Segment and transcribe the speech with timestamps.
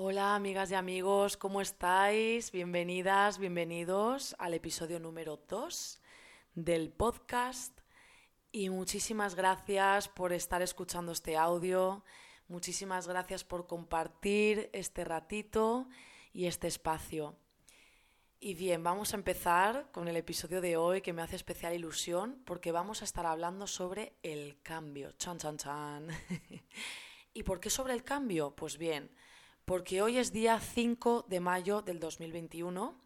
[0.00, 2.52] Hola amigas y amigos, ¿cómo estáis?
[2.52, 6.00] Bienvenidas, bienvenidos al episodio número 2
[6.54, 7.80] del podcast
[8.52, 12.04] y muchísimas gracias por estar escuchando este audio,
[12.46, 15.88] muchísimas gracias por compartir este ratito
[16.32, 17.34] y este espacio.
[18.38, 22.40] Y bien, vamos a empezar con el episodio de hoy que me hace especial ilusión
[22.46, 25.10] porque vamos a estar hablando sobre el cambio.
[25.18, 26.06] Chan, chan, chan.
[27.34, 28.54] ¿Y por qué sobre el cambio?
[28.54, 29.10] Pues bien,
[29.68, 32.98] porque hoy es día 5 de mayo del 2021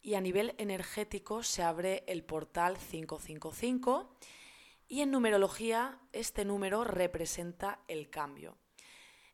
[0.00, 4.14] y a nivel energético se abre el portal 555
[4.86, 8.56] y en numerología este número representa el cambio.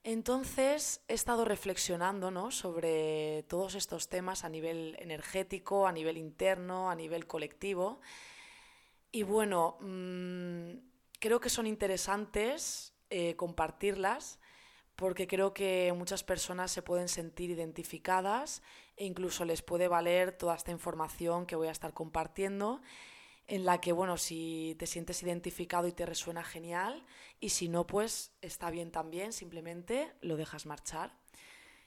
[0.05, 6.95] Entonces he estado reflexionando sobre todos estos temas a nivel energético, a nivel interno, a
[6.95, 8.01] nivel colectivo.
[9.13, 10.71] Y bueno, mm,
[11.19, 14.39] creo que son interesantes eh, compartirlas
[15.01, 18.63] porque creo que muchas personas se pueden sentir identificadas
[18.99, 22.83] e incluso les puede valer toda esta información que voy a estar compartiendo
[23.47, 27.07] en la que, bueno, si te sientes identificado y te resuena genial,
[27.41, 31.17] y si no, pues está bien también, simplemente lo dejas marchar.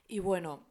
[0.07, 0.65] Y bueno,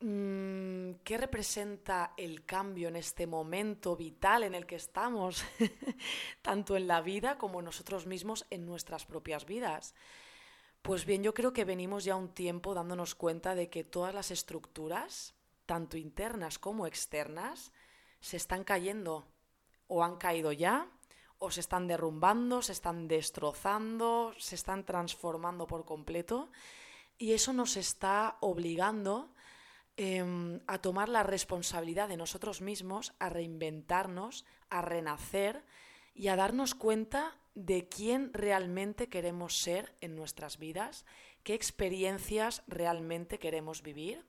[0.00, 5.42] mm, ¿qué representa el cambio en este momento vital en el que estamos,
[6.42, 9.94] tanto en la vida como nosotros mismos en nuestras propias vidas?
[10.88, 14.30] Pues bien, yo creo que venimos ya un tiempo dándonos cuenta de que todas las
[14.30, 15.34] estructuras,
[15.66, 17.72] tanto internas como externas,
[18.20, 19.26] se están cayendo
[19.86, 20.88] o han caído ya,
[21.36, 26.48] o se están derrumbando, se están destrozando, se están transformando por completo.
[27.18, 29.28] Y eso nos está obligando
[29.98, 35.66] em, a tomar la responsabilidad de nosotros mismos, a reinventarnos, a renacer
[36.18, 41.06] y a darnos cuenta de quién realmente queremos ser en nuestras vidas,
[41.44, 44.26] qué experiencias realmente queremos vivir.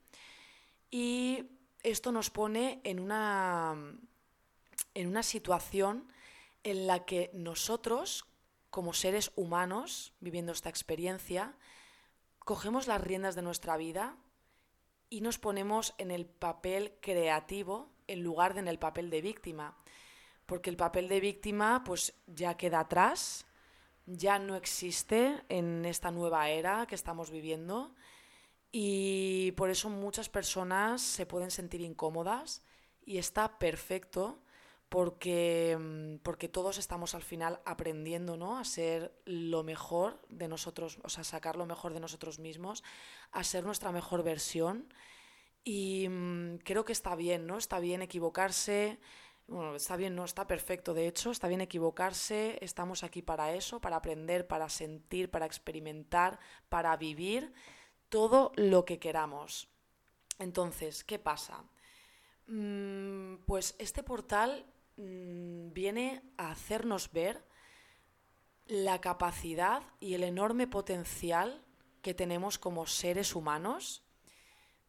[0.91, 1.47] Y
[1.81, 3.75] esto nos pone en una
[4.93, 6.11] en una situación
[6.63, 8.25] en la que nosotros,
[8.69, 11.55] como seres humanos, viviendo esta experiencia,
[12.39, 14.15] cogemos las riendas de nuestra vida
[15.09, 19.77] y nos ponemos en el papel creativo en lugar de en el papel de víctima.
[20.49, 23.45] Porque el papel de víctima pues ya queda atrás,
[24.07, 27.93] ya no existe en esta nueva era que estamos viviendo
[28.71, 32.63] y por eso muchas personas se pueden sentir incómodas
[33.05, 34.41] y está perfecto
[34.89, 38.57] porque, mm, porque todos estamos al final aprendiendo ¿no?
[38.57, 42.83] a ser lo mejor de nosotros, o sea, sacar lo mejor de nosotros mismos,
[43.31, 44.91] a ser nuestra mejor versión.
[45.63, 47.57] Y mm, creo que está bien, ¿no?
[47.59, 48.99] Está bien equivocarse,
[49.49, 53.79] bueno, está bien, no, está perfecto, de hecho, está bien equivocarse, estamos aquí para eso,
[53.81, 56.39] para aprender, para sentir, para experimentar,
[56.69, 57.53] para vivir
[58.09, 59.69] todo lo que queramos.
[60.37, 61.63] Entonces, ¿qué pasa?
[62.47, 64.65] Mm, pues este portal
[64.99, 67.41] Mm, viene a hacernos ver
[68.65, 71.63] la capacidad y el enorme potencial
[72.01, 74.03] que tenemos como seres humanos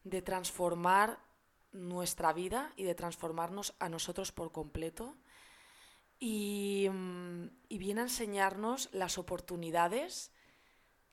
[0.03, 1.19] de transformar
[1.71, 5.15] nuestra vida y de transformarnos a nosotros por completo.
[6.19, 10.31] Y, mm, y, viene a enseñarnos las oportunidades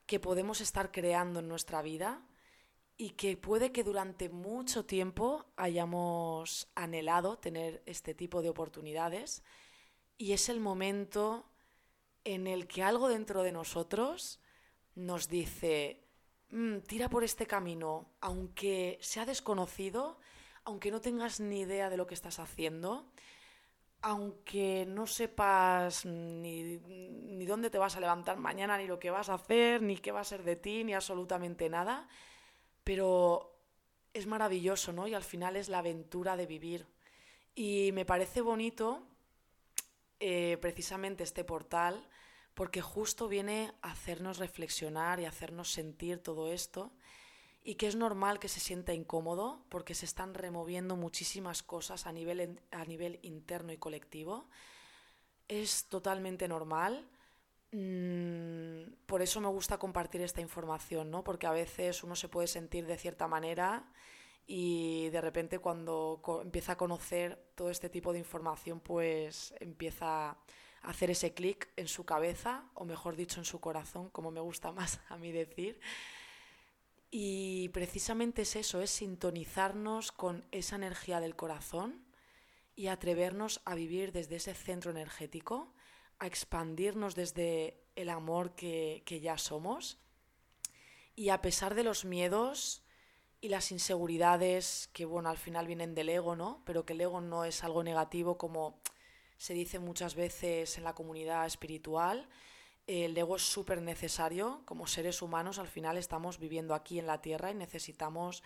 [0.06, 2.22] que podemos estar creando en nuestra vida
[2.98, 9.42] y que puede que durante mucho tiempo hayamos anhelado tener este tipo de oportunidades
[10.18, 11.48] y es el momento
[12.24, 14.40] en el que algo dentro de nosotros
[14.96, 16.04] nos dice,
[16.50, 20.18] mm, tira por este camino, aunque sea desconocido,
[20.68, 23.10] aunque no tengas ni idea de lo que estás haciendo,
[24.02, 26.76] aunque no sepas ni,
[27.46, 30.20] dónde te vas a levantar mañana, ni lo que vas a hacer, ni qué va
[30.20, 32.06] a ser de ti, ni absolutamente nada,
[32.84, 33.58] pero
[34.12, 35.08] es maravilloso, ¿no?
[35.08, 36.86] Y al final es la aventura de vivir.
[37.54, 39.08] Y me parece bonito
[40.20, 42.10] eh, precisamente este portal
[42.52, 46.92] porque justo viene a hacernos reflexionar y hacernos sentir todo esto
[47.68, 52.12] y que es normal que se sienta incómodo porque se están removiendo muchísimas cosas a
[52.12, 54.48] nivel, a nivel interno y colectivo.
[55.48, 57.06] Es totalmente normal
[57.70, 61.22] Mm, por eso me gusta compartir esta información, ¿no?
[61.22, 63.84] Porque a veces uno se puede sentir de cierta manera
[64.46, 70.38] y de repente cuando empieza a conocer todo este tipo de información, pues empieza a
[70.82, 74.72] hacer ese clic en su cabeza, o mejor dicho, en su corazón, como me gusta
[74.78, 75.80] más a mí decir.
[77.10, 82.04] Y precisamente es eso, es sintonizarnos con esa energía del corazón
[82.76, 85.72] y atrevernos a vivir desde ese centro energético
[86.18, 89.98] a expandirnos desde el amor que, ya somos.
[91.14, 92.82] Y a pesar de los miedos
[93.40, 96.62] y las inseguridades que, bueno, al final vienen del ego, ¿no?
[96.64, 98.80] Pero que el ego no es algo negativo como
[99.36, 102.28] se dice muchas veces en la comunidad espiritual.
[102.88, 104.62] El ego es súper necesario.
[104.64, 108.42] Como seres humanos, al final estamos viviendo aquí en la Tierra y necesitamos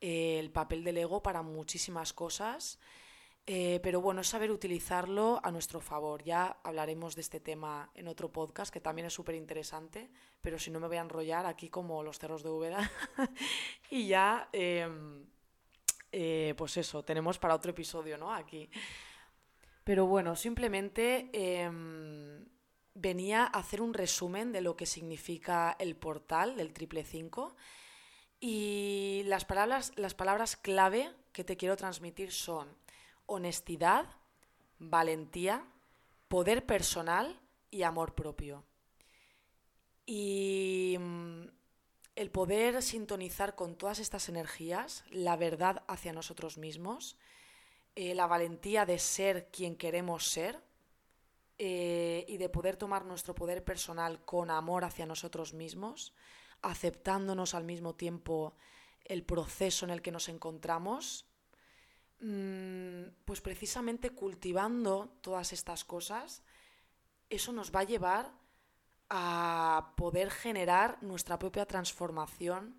[0.00, 2.78] eh, el papel del ego para muchísimas cosas.
[3.46, 6.22] Eh, pero bueno, es saber utilizarlo a nuestro favor.
[6.22, 10.08] Ya hablaremos de este tema en otro podcast que también es súper interesante,
[10.40, 12.88] pero si no me voy a enrollar aquí como los cerros de Úbeda.
[13.90, 15.26] y ya, em,
[16.12, 18.32] eh, pues eso, tenemos para otro episodio, ¿no?
[18.32, 18.70] Aquí.
[19.82, 22.29] Pero bueno, simplemente em,
[22.94, 27.56] venía a hacer un resumen de lo que significa el portal del triple 5
[28.40, 32.68] y las palabras, las palabras clave que te quiero transmitir son
[33.26, 34.06] honestidad,
[34.78, 35.64] valentía,
[36.28, 37.38] poder personal
[37.70, 38.64] y amor propio.
[40.06, 41.44] Y mm,
[42.16, 47.16] el poder sintonizar con todas estas energías, la verdad hacia nosotros mismos,
[47.94, 50.60] eh, la valentía de ser quien queremos ser
[51.62, 56.14] eh, y de poder tomar nuestro poder personal con amor hacia nosotros mismos,
[56.62, 58.54] aceptándonos al mismo tiempo
[59.04, 61.30] el proceso en el que nos encontramos
[62.20, 66.42] Mm, pues precisamente cultivando todas estas cosas,
[67.30, 68.30] eso nos va a llevar
[69.08, 72.76] a poder generar nuestra propia transformación,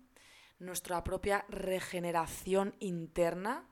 [0.60, 3.66] nuestra propia regeneración interna,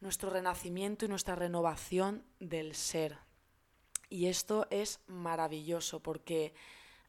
[0.00, 3.18] nuestro renacimiento y nuestra renovación del ser.
[4.14, 6.54] Y esto es maravilloso porque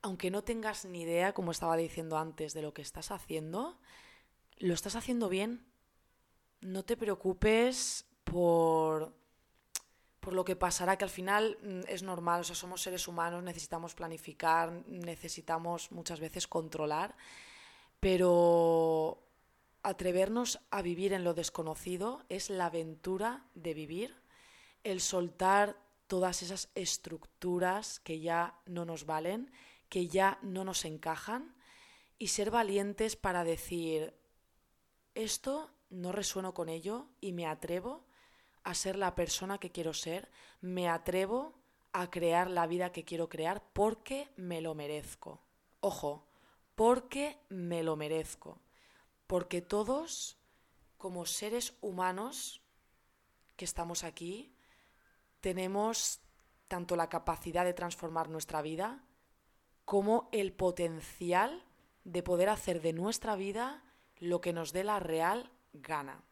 [0.02, 3.78] aunque no tengas ni idea, como estaba diciendo antes, de lo que estás haciendo,
[4.58, 5.68] lo estás haciendo bien.
[6.62, 9.14] No te preocupes por,
[10.20, 13.44] por lo que pasará, que al final mm, es normal, o sea, somos seres humanos,
[13.44, 17.16] necesitamos planificar, necesitamos muchas veces controlar,
[18.00, 19.22] pero
[19.84, 24.16] atrevernos a vivir en lo desconocido es la aventura de vivir,
[24.84, 29.52] el soltar todas esas estructuras que ya no nos valen,
[29.90, 31.56] que ya no nos encajan,
[32.18, 34.14] y ser valientes para decir,
[35.16, 38.06] esto no resueno con ello y me atrevo
[38.64, 40.30] a ser la persona que quiero ser,
[40.62, 41.54] me atrevo
[41.92, 45.42] a crear la vida que quiero crear porque me lo merezco.
[45.80, 46.28] Ojo,
[46.76, 48.60] porque me lo merezco.
[49.28, 50.38] Porque todos,
[50.98, 52.62] como seres humanos
[53.56, 54.54] que estamos aquí,
[55.46, 56.22] tenemos
[56.68, 59.04] tanto la capacidad de transformar nuestra vida
[59.86, 61.64] como el potencial
[62.04, 63.84] de poder hacer de nuestra vida
[64.18, 66.24] lo que nos dé la real gana.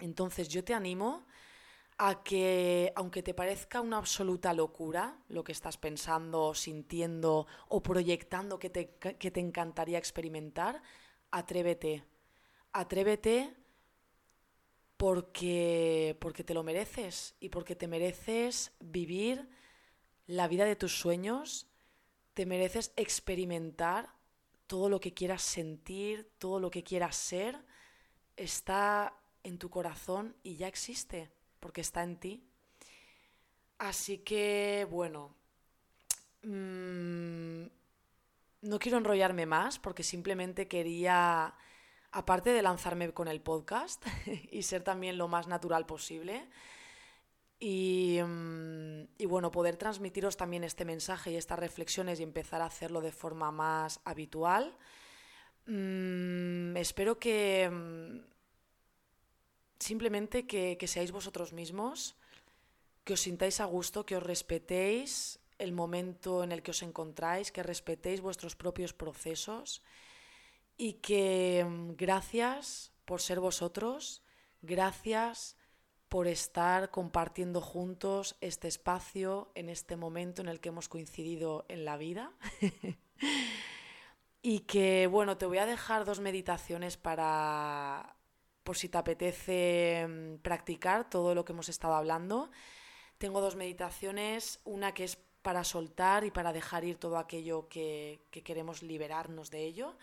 [0.00, 1.28] Entonces yo te animo
[1.96, 8.58] a que, aunque te parezca una absoluta locura lo que estás pensando, sintiendo o proyectando
[8.58, 10.82] que te, que te encantaría experimentar,
[11.30, 12.02] atrévete.
[12.72, 13.54] Atrévete
[15.00, 19.48] porque, porque te lo mereces y porque te mereces vivir
[20.26, 21.68] la vida de tus sueños,
[22.34, 24.10] te mereces experimentar
[24.66, 27.64] todo lo que quieras sentir, todo lo que quieras ser
[28.36, 31.30] está en tu corazón y ya existe,
[31.60, 32.44] porque está en ti.
[33.78, 35.34] Así que, bueno,
[36.42, 37.64] mm,
[38.60, 41.54] no quiero enrollarme más porque simplemente quería,
[42.12, 44.04] aparte de lanzarme con el podcast
[44.50, 46.48] y ser también lo más natural posible,
[47.62, 52.66] y, mm, y, bueno, poder transmitiros también este mensaje y estas reflexiones y empezar a
[52.66, 54.74] hacerlo de forma más habitual.
[55.66, 57.70] Mm, espero que
[59.78, 62.16] simplemente que, seáis vosotros mismos,
[63.04, 67.50] que os sintáis a gusto, que os respetéis el momento en el que os encontráis,
[67.50, 69.82] que respetéis vuestros propios procesos
[70.80, 74.22] y que mm, gracias por ser vosotros,
[74.62, 75.58] gracias
[76.08, 81.84] por estar compartiendo juntos este espacio en este momento en el que hemos coincidido en
[81.84, 82.32] la vida.
[84.42, 88.16] y que, bueno, te voy a dejar dos meditaciones para
[88.64, 92.50] por si te apetece mm, practicar todo lo que hemos estado hablando.
[93.18, 98.22] Tengo dos meditaciones, una que es para soltar y para dejar ir todo aquello que,
[98.30, 99.98] queremos liberarnos de ello.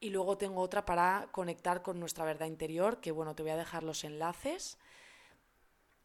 [0.00, 3.56] Y luego tengo otra para conectar con nuestra verdad interior, que bueno, te voy a
[3.56, 4.78] dejar los enlaces.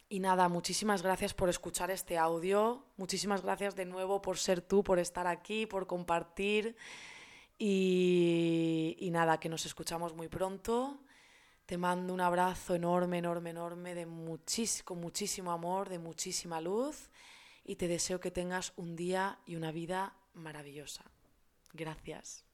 [0.10, 4.84] Y nada, muchísimas gracias por escuchar este audio, muchísimas gracias de nuevo por ser tú,
[4.84, 6.76] por estar aquí, por compartir.
[7.58, 11.00] Y, y nada, que nos escuchamos muy pronto.
[11.66, 14.06] Te mando un abrazo enorme, enorme, enorme, de
[14.84, 17.10] con muchísimo amor, de muchísima luz
[17.64, 21.04] y te deseo que tengas un día y una vida maravillosa.
[21.74, 22.46] Gracias.